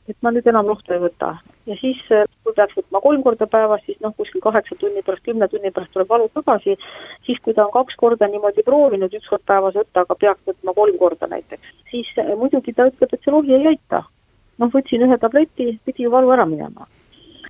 et 0.09 0.17
ma 0.21 0.33
nüüd 0.35 0.47
enam 0.51 0.67
rohtu 0.67 0.95
ei 0.95 1.03
võta. 1.03 1.37
Ja 1.67 1.75
siis, 1.81 1.99
äh, 2.11 2.25
kui 2.43 2.55
peaks 2.57 2.77
võtma 2.79 3.01
kolm 3.03 3.23
korda 3.25 3.47
päevas, 3.51 3.83
siis 3.85 3.99
noh, 4.03 4.13
kuskil 4.17 4.43
kaheksa 4.43 4.77
tunni 4.79 5.03
pärast, 5.05 5.25
kümne 5.27 5.47
tunni 5.51 5.71
pärast 5.75 5.93
tuleb 5.93 6.09
valu 6.09 6.29
tagasi, 6.33 6.77
siis 7.27 7.39
kui 7.43 7.55
ta 7.57 7.65
on 7.67 7.73
kaks 7.75 7.99
korda 7.99 8.29
niimoodi 8.31 8.65
proovinud 8.67 9.13
üks 9.19 9.29
kord 9.31 9.45
päevas 9.47 9.77
võtta, 9.79 10.05
aga 10.05 10.19
peaks 10.25 10.51
võtma 10.51 10.75
kolm 10.81 10.99
korda 11.01 11.31
näiteks, 11.33 11.73
siis 11.91 12.13
äh, 12.23 12.35
muidugi 12.39 12.73
ta 12.73 12.89
ütleb, 12.91 13.13
et 13.13 13.23
see 13.23 13.35
rohi 13.35 13.57
ei 13.59 13.73
aita. 13.75 14.03
noh, 14.57 14.71
võtsin 14.73 15.03
ühe 15.05 15.17
tableti, 15.21 15.75
pidi 15.85 16.07
ju 16.07 16.11
valu 16.11 16.31
ära 16.33 16.45
minema 16.49 16.87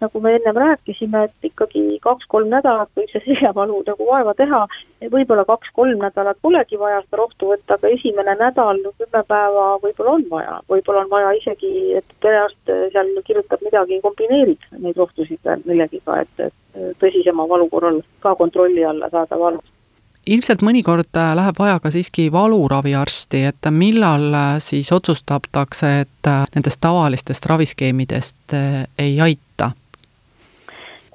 nagu 0.02 0.22
me 0.22 0.36
ennem 0.36 0.56
rääkisime, 0.56 1.24
et 1.24 1.50
ikkagi 1.50 2.00
kaks-kolm 2.04 2.50
nädalat 2.52 2.90
võib 2.98 3.12
see 3.12 3.24
seljavalu 3.26 3.84
nagu 3.88 4.10
vaeva 4.10 4.34
teha, 4.38 4.64
võib-olla 5.14 5.46
kaks-kolm 5.48 6.02
nädalat 6.04 6.38
polegi 6.42 6.80
vaja 6.80 7.02
seda 7.06 7.22
rohtu 7.22 7.52
võtta, 7.54 7.78
aga 7.78 7.94
esimene 7.94 8.36
nädal, 8.40 8.84
kümme 8.98 9.24
päeva 9.28 9.66
võib-olla 9.84 10.18
on 10.18 10.28
vaja, 10.32 10.60
võib-olla 10.70 11.06
on 11.06 11.14
vaja 11.14 11.32
isegi, 11.40 11.74
et 12.02 12.18
perearst 12.22 12.76
seal 12.94 13.16
kirjutab 13.26 13.64
midagi, 13.66 14.02
kombineerib 14.04 14.70
neid 14.78 15.00
rohtusid 15.00 15.42
veel 15.46 15.66
millegiga, 15.66 16.22
et, 16.26 16.46
et 16.50 16.94
tõsisema 17.02 17.48
valu 17.50 17.70
korral 17.70 18.04
ka 18.22 18.36
kontrolli 18.36 18.86
alla 18.86 19.10
saada 19.14 19.40
valu. 19.40 19.64
Ilmselt 20.28 20.60
mõnikord 20.60 21.16
läheb 21.16 21.56
vaja 21.56 21.78
ka 21.80 21.88
siiski 21.94 22.26
valuraviarsti, 22.34 23.46
et 23.48 23.70
millal 23.72 24.36
siis 24.60 24.92
otsustatakse, 24.92 25.92
et 26.04 26.32
nendest 26.56 26.82
tavalistest 26.84 27.48
raviskeemidest 27.48 28.58
ei 29.00 29.22
aita? 29.24 29.72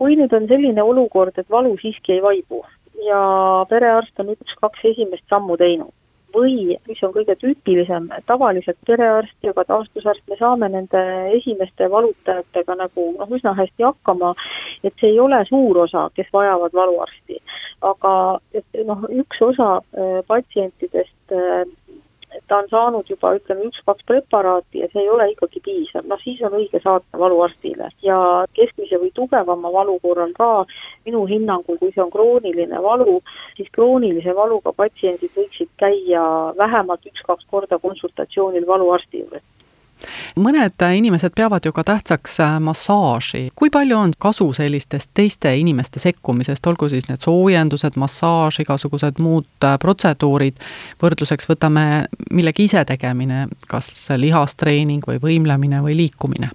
Kui 0.02 0.16
nüüd 0.18 0.32
on 0.34 0.48
selline 0.50 0.82
olukord, 0.82 1.36
et 1.38 1.50
valu 1.50 1.76
siiski 1.78 2.16
ei 2.16 2.22
vaibu 2.24 2.64
ja 3.06 3.22
perearst 3.70 4.18
on 4.18 4.32
üks-kaks 4.34 4.86
esimest 4.90 5.22
sammu 5.30 5.54
teinud 5.60 5.94
või 6.32 6.78
mis 6.88 7.02
on 7.04 7.12
kõige 7.12 7.34
tüüpilisem, 7.40 8.08
tavaliselt 8.26 8.78
perearst 8.88 9.46
ja 9.46 9.52
ka 9.52 9.66
taastusarst, 9.68 10.22
me 10.30 10.38
saame 10.38 10.70
nende 10.72 11.02
esimeste 11.36 11.90
valutajatega 11.92 12.76
nagu 12.80 13.08
noh, 13.18 13.34
üsna 13.36 13.52
hästi 13.58 13.84
hakkama, 13.84 14.32
et 14.82 14.94
see 14.96 15.12
ei 15.12 15.20
ole 15.20 15.42
suur 15.50 15.82
osa, 15.84 16.08
kes 16.16 16.32
vajavad 16.32 16.72
valuarsti. 16.78 17.38
aga 17.82 18.14
et 18.54 18.84
noh, 18.88 19.04
üks 19.10 19.40
osa 19.42 19.68
äh, 19.76 20.20
patsientidest 20.26 21.36
äh, 21.36 21.66
ta 22.48 22.58
on 22.58 22.68
saanud 22.70 23.08
juba 23.10 23.34
ütleme 23.36 23.66
üks-kaks 23.68 24.06
preparaati 24.08 24.82
ja 24.82 24.88
see 24.92 25.02
ei 25.04 25.10
ole 25.10 25.28
ikkagi 25.32 25.62
piisav, 25.64 26.06
noh 26.08 26.20
siis 26.24 26.40
on 26.46 26.56
õige 26.58 26.80
saata 26.82 27.20
valuarstile. 27.24 27.90
ja 28.02 28.18
keskmise 28.58 29.00
või 29.02 29.12
tugevama 29.14 29.72
valu 29.72 29.98
korral 30.02 30.34
ka 30.36 30.50
minu 31.06 31.24
hinnangul, 31.30 31.78
kui 31.78 31.92
see 31.94 32.04
on 32.04 32.10
krooniline 32.10 32.82
valu, 32.82 33.20
siis 33.56 33.70
kroonilise 33.72 34.34
valuga 34.36 34.72
patsiendid 34.72 35.32
võiksid 35.36 35.72
käia 35.76 36.24
vähemalt 36.58 37.06
üks-kaks 37.12 37.48
korda 37.50 37.78
konsultatsioonil 37.78 38.66
valuarsti 38.66 39.24
juures 39.24 39.44
mõned 40.36 40.84
inimesed 40.96 41.34
peavad 41.36 41.64
ju 41.64 41.72
ka 41.72 41.84
tähtsaks 41.84 42.40
äh, 42.40 42.60
massaaži. 42.60 43.50
kui 43.56 43.70
palju 43.70 43.98
on 43.98 44.12
kasu 44.18 44.52
sellistest 44.52 45.10
teiste 45.14 45.54
inimeste 45.56 45.98
sekkumisest, 45.98 46.66
olgu 46.66 46.88
siis 46.88 47.08
need 47.08 47.20
soojendused, 47.20 47.96
massaaž, 47.96 48.62
igasugused 48.64 49.20
muud 49.20 49.46
äh, 49.64 49.78
protseduurid, 49.78 50.58
võrdluseks 51.02 51.50
võtame 51.50 52.06
millegi 52.30 52.68
isetegemine, 52.70 53.46
kas 53.68 53.92
lihastreening 54.16 55.06
või 55.08 55.20
võimlemine 55.22 55.82
või 55.84 55.96
liikumine? 56.04 56.52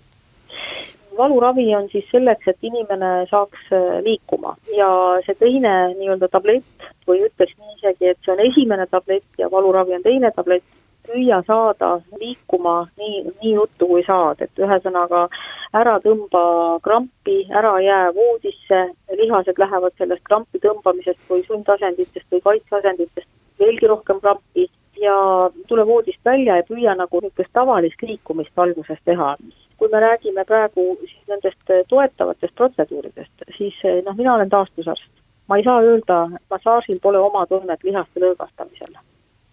valuravi 1.18 1.76
on 1.76 1.90
siis 1.90 2.06
selleks, 2.12 2.48
et 2.48 2.58
inimene 2.62 3.26
saaks 3.30 3.72
äh, 3.74 4.00
liikuma 4.06 4.56
ja 4.78 4.90
see 5.26 5.36
teine 5.40 5.74
nii-öelda 5.98 6.30
tablett 6.30 6.90
või 7.10 7.24
ütleks 7.26 7.56
nii 7.58 7.78
isegi, 7.80 8.12
et 8.12 8.20
see 8.26 8.34
on 8.36 8.44
esimene 8.44 8.86
tablett 8.92 9.42
ja 9.42 9.50
valuravi 9.52 9.98
on 9.98 10.06
teine 10.06 10.32
tablett, 10.36 10.66
püüa 11.08 11.42
saada 11.48 11.98
liikuma 12.20 12.76
nii, 12.98 13.24
nii 13.42 13.56
ruttu 13.58 13.88
kui 13.88 14.04
saad, 14.08 14.42
et 14.46 14.64
ühesõnaga 14.64 15.28
ära 15.76 15.98
tõmba 16.04 16.44
krampi, 16.84 17.38
ära 17.62 17.74
jää 17.84 18.14
voodisse, 18.16 18.82
lihased 19.22 19.60
lähevad 19.60 19.96
sellest 19.98 20.24
krampi 20.30 20.62
tõmbamisest 20.64 21.24
või 21.30 21.44
sundasenditest 21.48 22.28
või 22.32 22.44
kaitseasenditest 22.50 23.28
veelgi 23.60 23.88
rohkem 23.88 24.20
krampi 24.22 24.68
ja 25.02 25.50
tule 25.68 25.86
voodist 25.88 26.20
välja 26.26 26.58
ja 26.58 26.66
püüa 26.68 26.96
nagu 26.98 27.22
niisugust 27.22 27.54
tavalist 27.54 28.02
liikumist 28.02 28.60
alguses 28.60 29.00
teha. 29.06 29.36
kui 29.78 29.90
me 29.94 30.00
räägime 30.00 30.46
praegu 30.46 30.98
siis 31.00 31.28
nendest 31.30 31.72
toetavatest 31.90 32.56
protseduuridest, 32.56 33.44
siis 33.58 33.76
noh, 34.06 34.16
mina 34.18 34.34
olen 34.34 34.50
taastusarst. 34.50 35.12
ma 35.48 35.58
ei 35.58 35.64
saa 35.64 35.82
öelda, 35.82 36.26
massaažil 36.50 37.00
pole 37.02 37.18
oma 37.18 37.46
tunnet 37.46 37.84
lihaste 37.84 38.20
lõõgastamisel. 38.20 38.98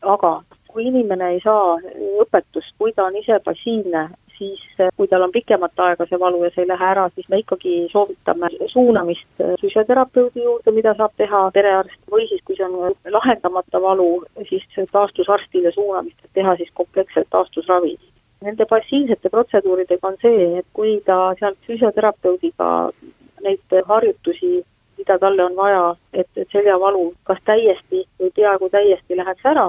aga 0.03 0.43
kui 0.75 0.89
inimene 0.91 1.31
ei 1.37 1.41
saa 1.45 1.77
õpetust, 2.25 2.75
kui 2.79 2.93
ta 2.93 3.07
on 3.07 3.17
ise 3.21 3.39
passiivne, 3.47 4.09
siis 4.35 4.63
kui 4.99 5.07
tal 5.11 5.23
on 5.23 5.33
pikemat 5.35 5.79
aega 5.87 6.07
see 6.11 6.19
valu 6.19 6.41
ja 6.43 6.51
see 6.55 6.65
ei 6.65 6.71
lähe 6.73 6.89
ära, 6.91 7.05
siis 7.15 7.29
me 7.31 7.39
ikkagi 7.43 7.75
soovitame 7.93 8.51
suunamist 8.73 9.45
füsioterapeudi 9.63 10.43
juurde, 10.43 10.75
mida 10.75 10.97
saab 10.99 11.15
teha 11.23 11.45
perearst, 11.55 12.01
või 12.11 12.27
siis 12.33 12.43
kui 12.43 12.59
see 12.59 12.67
on 12.67 12.99
lahendamata 13.17 13.83
valu, 13.87 14.09
siis 14.51 14.67
taastusarstile 14.91 15.73
suunamist, 15.79 16.19
et 16.27 16.35
teha 16.41 16.57
siis 16.59 16.75
kompleksset 16.83 17.31
taastusravi. 17.31 17.95
Nende 18.45 18.67
passiivsete 18.69 19.31
protseduuridega 19.31 20.11
on 20.11 20.21
see, 20.21 20.51
et 20.59 20.67
kui 20.77 20.99
ta 21.07 21.21
sealt 21.39 21.61
füsioterapeudiga 21.71 22.71
neid 23.47 23.83
harjutusi 23.87 24.65
mida 24.99 25.19
talle 25.19 25.45
on 25.45 25.57
vaja, 25.57 25.97
et 26.13 26.47
seljavalu 26.53 27.13
kas 27.29 27.41
täiesti 27.45 28.05
või 28.21 28.31
peaaegu 28.37 28.69
täiesti 28.73 29.17
läheks 29.19 29.47
ära, 29.53 29.67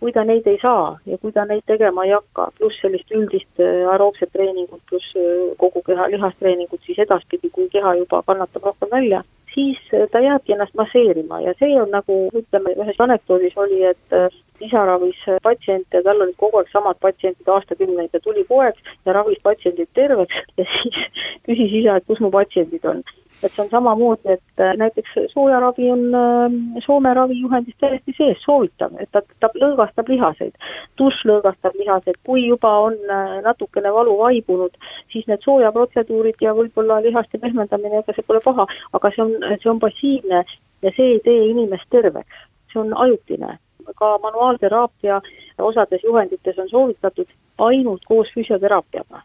kui 0.00 0.12
ta 0.12 0.24
neid 0.24 0.46
ei 0.46 0.58
saa 0.62 0.98
ja 1.06 1.18
kui 1.18 1.32
ta 1.32 1.44
neid 1.48 1.64
tegema 1.66 2.04
ei 2.04 2.12
hakka, 2.12 2.50
pluss 2.58 2.80
sellist 2.82 3.12
üldist 3.16 3.62
äh, 3.62 3.84
aeroobset 3.92 4.32
treeningut, 4.32 4.82
pluss 4.90 5.16
äh, 5.16 5.54
kogu 5.60 5.82
keha 5.86 6.10
lihastreeningut, 6.12 6.82
siis 6.84 7.00
edaspidi, 7.06 7.50
kui 7.52 7.68
keha 7.72 7.94
juba 8.02 8.22
kannatab 8.26 8.68
rohkem 8.68 8.92
välja, 8.92 9.22
siis 9.54 9.80
äh, 9.94 10.08
ta 10.12 10.20
jääbki 10.20 10.56
ennast 10.56 10.76
masseerima 10.76 11.40
ja 11.44 11.54
see 11.60 11.72
on 11.80 11.92
nagu 11.94 12.18
ütleme, 12.42 12.76
ühes 12.76 13.00
anekdoodis 13.06 13.56
oli, 13.56 13.82
et 13.92 14.18
isa 14.60 14.84
ravis 14.88 15.18
patsiente 15.44 15.98
ja 15.98 16.04
tal 16.04 16.20
olid 16.24 16.36
kogu 16.40 16.60
aeg 16.60 16.68
samad 16.72 17.00
patsiendid 17.00 17.48
aastakümneid 17.56 18.12
ja 18.12 18.20
tuli 18.24 18.44
poeg 18.48 18.76
ja 19.04 19.16
ravis 19.16 19.40
patsiendid 19.44 19.88
terveks 19.96 20.44
ja 20.60 20.68
siis 20.76 21.00
küsis 21.48 21.80
isa, 21.82 21.96
et 21.96 22.08
kus 22.08 22.20
mu 22.20 22.30
patsiendid 22.34 22.84
on. 22.84 23.02
Et 23.42 23.52
see 23.52 23.62
on 23.62 23.70
samamoodi, 23.70 24.32
et 24.32 24.60
äh, 24.60 24.74
näiteks 24.76 25.10
soojaravi 25.32 25.90
on 25.92 26.04
äh, 26.14 26.80
Soome 26.86 27.14
ravijuhendis 27.14 27.74
täiesti 27.80 28.14
sees, 28.16 28.38
soovitav, 28.44 28.96
et 29.00 29.10
ta, 29.12 29.22
ta 29.40 29.50
lõõgastab 29.54 30.08
lihaseid. 30.08 30.54
dušš 30.98 31.26
lõõgastab 31.30 31.76
lihaseid, 31.80 32.18
kui 32.26 32.46
juba 32.46 32.72
on 32.88 32.96
äh, 33.10 33.36
natukene 33.44 33.92
valu 33.92 34.16
vaibunud, 34.18 34.78
siis 35.12 35.28
need 35.28 35.44
soojaprotseduurid 35.44 36.40
ja 36.40 36.54
võib-olla 36.56 37.00
lihaste 37.04 37.38
pehmendamine, 37.42 38.02
ega 38.02 38.16
see 38.16 38.26
pole 38.26 38.40
paha, 38.44 38.66
aga 38.96 39.12
see 39.14 39.24
on, 39.26 39.36
see 39.62 39.70
on 39.70 39.80
passiivne 39.84 40.42
ja 40.82 40.96
see 40.96 41.12
ei 41.14 41.22
tee 41.24 41.46
inimest 41.52 41.88
terveks, 41.90 42.42
see 42.72 42.82
on 42.82 42.96
ajutine. 43.06 43.58
Ka 43.96 44.16
manuaalteraapia 44.18 45.20
osades 45.62 46.02
juhendites 46.02 46.58
on 46.58 46.68
soovitatud 46.68 47.28
ainult 47.68 48.02
koos 48.08 48.32
füsioteraapiaga 48.34 49.22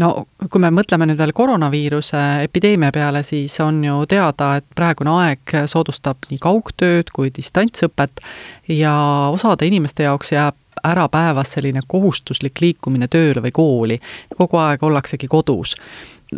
no 0.00 0.10
kui 0.50 0.62
me 0.62 0.70
mõtleme 0.74 1.06
nüüd 1.08 1.20
veel 1.20 1.32
koroonaviiruse 1.36 2.22
epideemia 2.48 2.92
peale, 2.94 3.22
siis 3.26 3.54
on 3.62 3.82
ju 3.84 4.00
teada, 4.10 4.56
et 4.58 4.66
praegune 4.76 5.14
aeg 5.22 5.54
soodustab 5.70 6.28
nii 6.30 6.40
kaugtööd 6.42 7.12
kui 7.14 7.32
distantsõpet 7.34 8.22
ja 8.68 8.94
osade 9.32 9.68
inimeste 9.70 10.08
jaoks 10.08 10.34
jääb 10.34 10.58
ära 10.84 11.06
päevas 11.08 11.54
selline 11.54 11.80
kohustuslik 11.88 12.60
liikumine 12.60 13.08
tööle 13.08 13.40
või 13.44 13.52
kooli. 13.54 13.98
kogu 14.36 14.58
aeg 14.58 14.82
ollaksegi 14.82 15.28
kodus. 15.28 15.76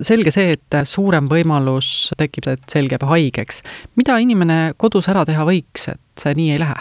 selge 0.03 0.31
see, 0.31 0.53
et 0.53 0.77
suurem 0.85 1.29
võimalus 1.29 2.13
tekib, 2.19 2.49
et 2.49 2.63
selg 2.69 2.93
jääb 2.93 3.03
haigeks. 3.03 3.63
mida 3.97 4.19
inimene 4.19 4.75
kodus 4.77 5.09
ära 5.09 5.25
teha 5.25 5.45
võiks, 5.45 5.89
et 5.89 6.01
see 6.19 6.35
nii 6.35 6.51
ei 6.53 6.59
lähe? 6.59 6.77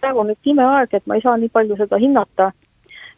praegu 0.00 0.20
on 0.20 0.28
nüüd 0.30 0.52
imeaeg, 0.52 0.94
et 0.94 1.06
ma 1.06 1.14
ei 1.14 1.22
saa 1.22 1.36
nii 1.36 1.48
palju 1.48 1.76
seda 1.76 1.98
hinnata 1.98 2.52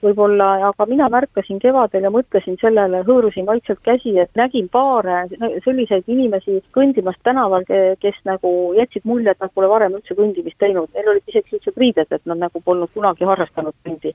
võib-olla, 0.02 0.48
aga 0.68 0.86
mina 0.86 1.08
märkasin 1.12 1.58
kevadel 1.62 2.06
ja 2.06 2.10
mõtlesin 2.14 2.58
sellele, 2.60 3.02
hõõrusin 3.06 3.46
vaikselt 3.48 3.80
käsi, 3.84 4.14
et 4.18 4.30
nägin 4.38 4.68
paare 4.72 5.24
selliseid 5.64 6.06
inimesi 6.06 6.60
kõndimas 6.76 7.18
tänaval, 7.26 7.66
kes 8.02 8.18
nagu 8.28 8.52
jätsid 8.78 9.06
mulje, 9.08 9.34
et 9.34 9.42
nad 9.42 9.54
pole 9.54 9.70
varem 9.70 9.98
üldse 9.98 10.16
kõndimist 10.18 10.58
teinud, 10.62 10.90
neil 10.94 11.12
olid 11.14 11.30
isegi 11.30 11.56
sellised 11.56 11.80
riided, 11.82 12.12
et 12.12 12.26
nad 12.30 12.44
nagu 12.46 12.62
polnud 12.64 12.92
kunagi 12.94 13.28
harrastanud 13.28 13.76
kõndi. 13.86 14.14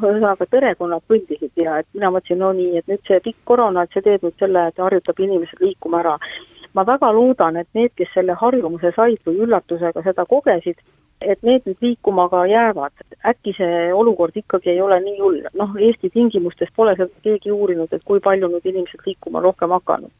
ühesõnaga, 0.00 0.46
perekonnad 0.50 1.02
kõndisid 1.10 1.50
ja 1.60 1.80
et 1.82 1.86
mina 1.94 2.12
mõtlesin, 2.14 2.38
no 2.38 2.52
nii, 2.54 2.78
et 2.78 2.86
nüüd 2.88 3.02
see 3.06 3.20
pikk 3.20 3.42
koroona, 3.44 3.82
et 3.82 3.92
see 3.92 4.02
teeb 4.06 4.22
nüüd 4.22 4.38
selle, 4.38 4.68
et 4.68 4.78
harjutab 4.78 5.18
inimesed 5.18 5.60
liikuma 5.60 6.00
ära 6.00 6.16
ma 6.74 6.84
väga 6.86 7.10
loodan, 7.12 7.56
et 7.56 7.68
need, 7.74 7.92
kes 7.98 8.12
selle 8.14 8.36
harjumuse 8.38 8.92
said 8.94 9.18
või 9.26 9.42
üllatusega 9.46 10.02
seda 10.06 10.24
kogesid, 10.30 10.78
et 11.20 11.42
need 11.42 11.66
nüüd 11.66 11.84
liikuma 11.84 12.28
ka 12.28 12.44
jäävad. 12.46 12.92
äkki 13.30 13.52
see 13.56 13.92
olukord 13.92 14.36
ikkagi 14.36 14.70
ei 14.70 14.80
ole 14.80 15.00
nii 15.00 15.18
hull, 15.20 15.42
noh, 15.54 15.76
Eesti 15.76 16.10
tingimustes 16.10 16.68
pole 16.76 16.94
seda 16.96 17.22
keegi 17.22 17.52
uurinud, 17.52 17.92
et 17.92 18.04
kui 18.04 18.20
palju 18.20 18.48
nüüd 18.48 18.66
inimesed 18.66 19.04
liikuma 19.06 19.40
rohkem 19.40 19.70
hakanud. 19.76 20.10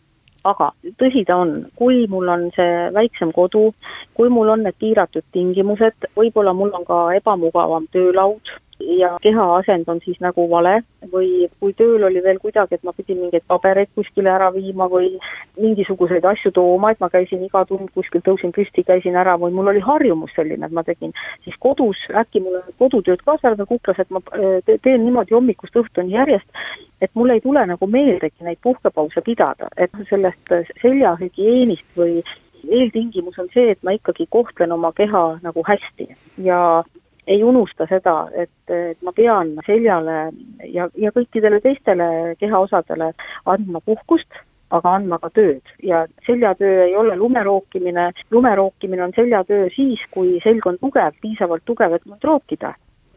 aga 0.45 0.71
tõsi 1.01 1.25
ta 1.29 1.37
on, 1.37 1.67
kui 1.77 2.07
mul 2.09 2.29
on 2.29 2.49
see 2.57 2.89
väiksem 2.97 3.33
kodu, 3.33 3.75
kui 4.15 4.29
mul 4.29 4.49
on 4.49 4.63
need 4.65 4.77
piiratud 4.81 5.25
tingimused, 5.33 6.09
võib-olla 6.17 6.55
mul 6.57 6.73
on 6.75 6.85
ka 6.85 7.01
ebamugavam 7.17 7.87
töölaud, 7.93 8.53
ja 8.81 9.19
kehaasend 9.23 9.89
on 9.89 10.01
siis 10.05 10.21
nagu 10.21 10.47
vale 10.51 10.81
või 11.13 11.49
kui 11.61 11.73
tööl 11.77 12.05
oli 12.07 12.23
veel 12.25 12.39
kuidagi, 12.43 12.77
et 12.77 12.85
ma 12.87 12.93
pidin 12.97 13.21
mingeid 13.21 13.45
pabereid 13.49 13.91
kuskile 13.95 14.31
ära 14.33 14.51
viima 14.55 14.89
või 14.91 15.13
mingisuguseid 15.61 16.25
asju 16.33 16.53
tooma, 16.57 16.93
et 16.93 17.01
ma 17.01 17.11
käisin 17.13 17.45
iga 17.45 17.65
tund 17.69 17.91
kuskil, 17.95 18.23
tõusin 18.27 18.55
püsti, 18.57 18.85
käisin 18.87 19.17
ära 19.21 19.37
või 19.41 19.55
mul 19.57 19.73
oli 19.73 19.83
harjumus 19.85 20.35
selline, 20.37 20.67
et 20.67 20.77
ma 20.77 20.85
tegin, 20.87 21.15
siis 21.45 21.57
kodus 21.61 22.03
äkki 22.23 22.43
mul 22.45 22.61
on 22.61 22.77
kodutööd 22.83 23.25
ka 23.27 23.37
seal 23.41 23.57
veel 23.59 23.71
kuklas, 23.71 24.03
et 24.03 24.11
ma 24.11 24.23
äh, 24.37 24.61
teen 24.83 25.05
niimoodi 25.05 25.37
hommikust 25.37 25.77
õhtuni 25.77 26.17
järjest, 26.17 26.63
et 27.01 27.11
mul 27.15 27.35
ei 27.35 27.41
tule 27.45 27.65
nagu 27.67 27.87
meeldegi 27.91 28.47
neid 28.47 28.61
puhkepause 28.63 29.25
pidada, 29.27 29.69
et 29.77 29.93
sellest 30.11 30.55
seljahügieenist 30.83 31.89
või 31.97 32.21
eeltingimus 32.69 33.39
on 33.41 33.49
see, 33.55 33.71
et 33.73 33.83
ma 33.83 33.95
ikkagi 33.97 34.27
kohtlen 34.31 34.73
oma 34.73 34.93
keha 34.97 35.25
nagu 35.43 35.65
hästi. 35.67 36.11
Ja 36.45 36.83
ei 37.27 37.43
unusta 37.45 37.87
seda, 37.91 38.29
et, 38.35 38.53
et 38.73 39.03
ma 39.03 39.13
pean 39.17 39.57
seljale 39.67 40.21
ja, 40.67 40.89
ja 40.97 41.13
kõikidele 41.15 41.61
teistele 41.65 42.37
kehaosadele 42.41 43.13
andma 43.47 43.83
puhkust, 43.85 44.41
aga 44.71 44.95
andma 44.97 45.19
ka 45.19 45.31
tööd 45.35 45.73
ja 45.83 46.05
seljatöö 46.27 46.85
ei 46.87 46.95
ole 46.97 47.17
lumerookimine, 47.19 48.11
lumerookimine 48.31 49.05
on 49.09 49.17
seljatöö 49.17 49.69
siis, 49.75 50.03
kui 50.15 50.39
selg 50.45 50.67
on 50.67 50.79
tugev, 50.81 51.17
piisavalt 51.23 51.67
tugev, 51.67 51.97
et 51.97 52.07
mind 52.07 52.25
rookida. 52.25 52.75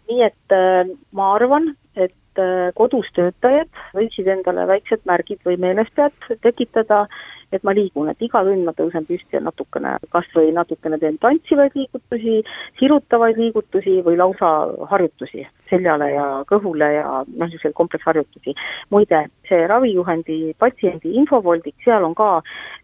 nii 0.10 0.24
et 0.26 0.52
äh, 0.52 0.90
ma 1.16 1.34
arvan, 1.36 1.70
et 1.96 2.12
äh, 2.42 2.72
kodus 2.78 3.10
töötajad 3.18 3.70
võiksid 3.98 4.30
endale 4.38 4.68
väiksed 4.70 5.06
märgid 5.10 5.42
või 5.46 5.60
meelespead 5.62 6.36
tekitada 6.42 7.06
et 7.54 7.64
ma 7.64 7.74
liigun, 7.76 8.10
et 8.10 8.22
iga 8.26 8.42
tund 8.46 8.66
ma 8.66 8.74
tõusen 8.76 9.06
püsti 9.08 9.38
ja 9.38 9.42
natukene, 9.44 9.96
kas 10.14 10.28
või 10.36 10.52
natukene 10.56 10.98
teen 11.02 11.20
tantsivaid 11.22 11.76
liigutusi, 11.78 12.40
sirutavaid 12.80 13.40
liigutusi 13.40 14.00
või 14.06 14.18
lausa 14.20 14.52
harjutusi 14.92 15.46
seljale 15.70 16.10
ja 16.14 16.26
kõhule 16.50 16.90
ja 16.96 17.06
noh, 17.22 17.46
niisuguseid 17.46 17.76
kompleksharjutusi. 17.78 18.56
muide, 18.90 19.26
see 19.50 19.68
ravijuhendi 19.70 20.40
patsiendi 20.60 21.14
infovoldik, 21.22 21.76
seal 21.86 22.06
on 22.06 22.16
ka 22.18 22.30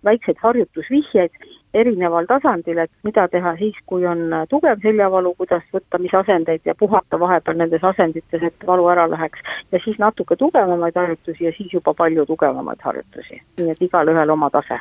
väikseid 0.06 0.38
harjutusvihjeid 0.44 1.34
erineval 1.74 2.26
tasandil, 2.30 2.78
et 2.84 2.92
mida 3.04 3.28
teha 3.30 3.54
siis, 3.60 3.76
kui 3.86 4.06
on 4.10 4.34
tugev 4.50 4.82
seljavalu, 4.82 5.34
kuidas 5.38 5.66
võtta, 5.74 6.00
mis 6.02 6.14
asendeid 6.18 6.66
ja 6.66 6.76
puhata 6.76 7.20
vahepeal 7.20 7.60
nendes 7.60 7.84
asendites, 7.86 8.44
et 8.44 8.68
valu 8.68 8.88
ära 8.90 9.10
läheks. 9.10 9.40
ja 9.72 9.80
siis 9.84 10.00
natuke 10.00 10.36
tugevamaid 10.36 10.96
harjutusi 10.96 11.46
ja 11.46 11.52
siis 11.58 11.74
juba 11.74 11.94
palju 11.94 12.26
tugevamaid 12.26 12.82
harjutusi, 12.82 13.42
nii 13.58 13.72
et 13.72 13.82
igalühel 13.82 14.30
oma 14.30 14.50
tase. 14.50 14.80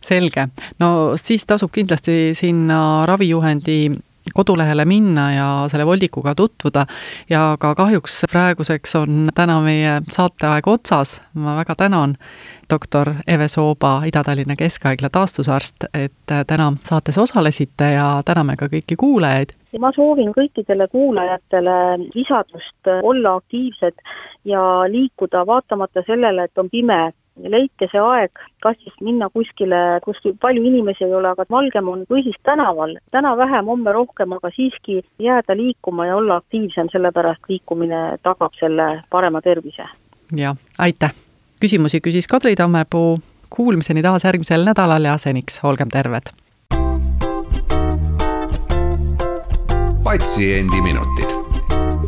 Selge, 0.00 0.48
no 0.80 1.16
siis 1.20 1.46
tasub 1.46 1.72
kindlasti 1.72 2.34
sinna 2.34 3.06
ravijuhendi 3.06 3.96
kodulehele 4.34 4.84
minna 4.84 5.32
ja 5.32 5.46
selle 5.70 5.86
voldikuga 5.86 6.34
tutvuda. 6.34 6.86
Ja 7.30 7.56
ka 7.60 7.74
kahjuks 7.74 8.24
praeguseks 8.32 8.96
on 8.98 9.30
täna 9.34 9.60
meie 9.64 10.00
saateaeg 10.10 10.68
otsas, 10.68 11.20
ma 11.34 11.56
väga 11.60 11.76
tänan 11.84 12.16
doktor 12.70 13.14
Eve 13.26 13.48
Sooba, 13.48 14.02
Ida-Tallinna 14.06 14.56
Keskhaigla 14.56 15.08
taastusarst, 15.12 15.88
et 15.94 16.34
täna 16.46 16.72
saates 16.82 17.18
osalesite 17.18 17.92
ja 17.94 18.22
täname 18.24 18.56
ka 18.56 18.66
kõiki 18.72 18.96
kuulajaid. 18.98 19.54
ma 19.80 19.92
soovin 19.92 20.32
kõikidele 20.32 20.88
kuulajatele 20.88 21.76
visadust 22.14 22.88
olla 23.02 23.34
aktiivsed 23.36 23.94
ja 24.44 24.60
liikuda 24.88 25.46
vaatamata 25.46 26.02
sellele, 26.06 26.44
et 26.44 26.58
on 26.58 26.70
pime 26.70 27.12
leidke 27.36 27.88
see 27.92 28.00
aeg, 28.00 28.40
kas 28.64 28.78
siis 28.80 28.94
minna 29.04 29.28
kuskile, 29.32 30.00
kus 30.04 30.20
palju 30.40 30.64
inimesi 30.64 31.04
ei 31.04 31.14
ole, 31.14 31.28
aga 31.34 31.44
valgem 31.50 31.88
on, 31.92 32.06
või 32.10 32.24
siis 32.24 32.38
tänaval, 32.48 32.96
täna 33.12 33.36
vähem, 33.36 33.68
homme 33.72 33.92
rohkem, 33.92 34.32
aga 34.38 34.50
siiski 34.56 35.02
jääda 35.22 35.56
liikuma 35.56 36.08
ja 36.08 36.16
olla 36.16 36.40
aktiivsem, 36.40 36.90
sellepärast 36.92 37.48
liikumine 37.52 38.02
tagab 38.22 38.56
selle 38.60 38.90
parema 39.10 39.44
tervise. 39.44 39.84
jah, 40.36 40.56
aitäh! 40.78 41.25
Küsimusi 41.60 42.00
küsis 42.00 42.28
Kadri 42.28 42.54
Tammepuu, 42.56 43.20
kuulmiseni 43.50 44.02
taas 44.02 44.24
järgmisel 44.24 44.64
nädalal 44.64 45.04
ja 45.04 45.18
seniks 45.18 45.60
olgem 45.62 45.88
terved! 45.88 46.32
patsiendiminutid. 50.06 51.30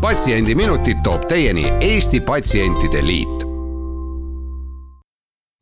patsiendiminutid 0.01 1.03
toob 1.03 1.27
teieni 1.29 1.73
Eesti 1.81 2.21
Patsientide 2.21 3.07
Liit 3.07 3.38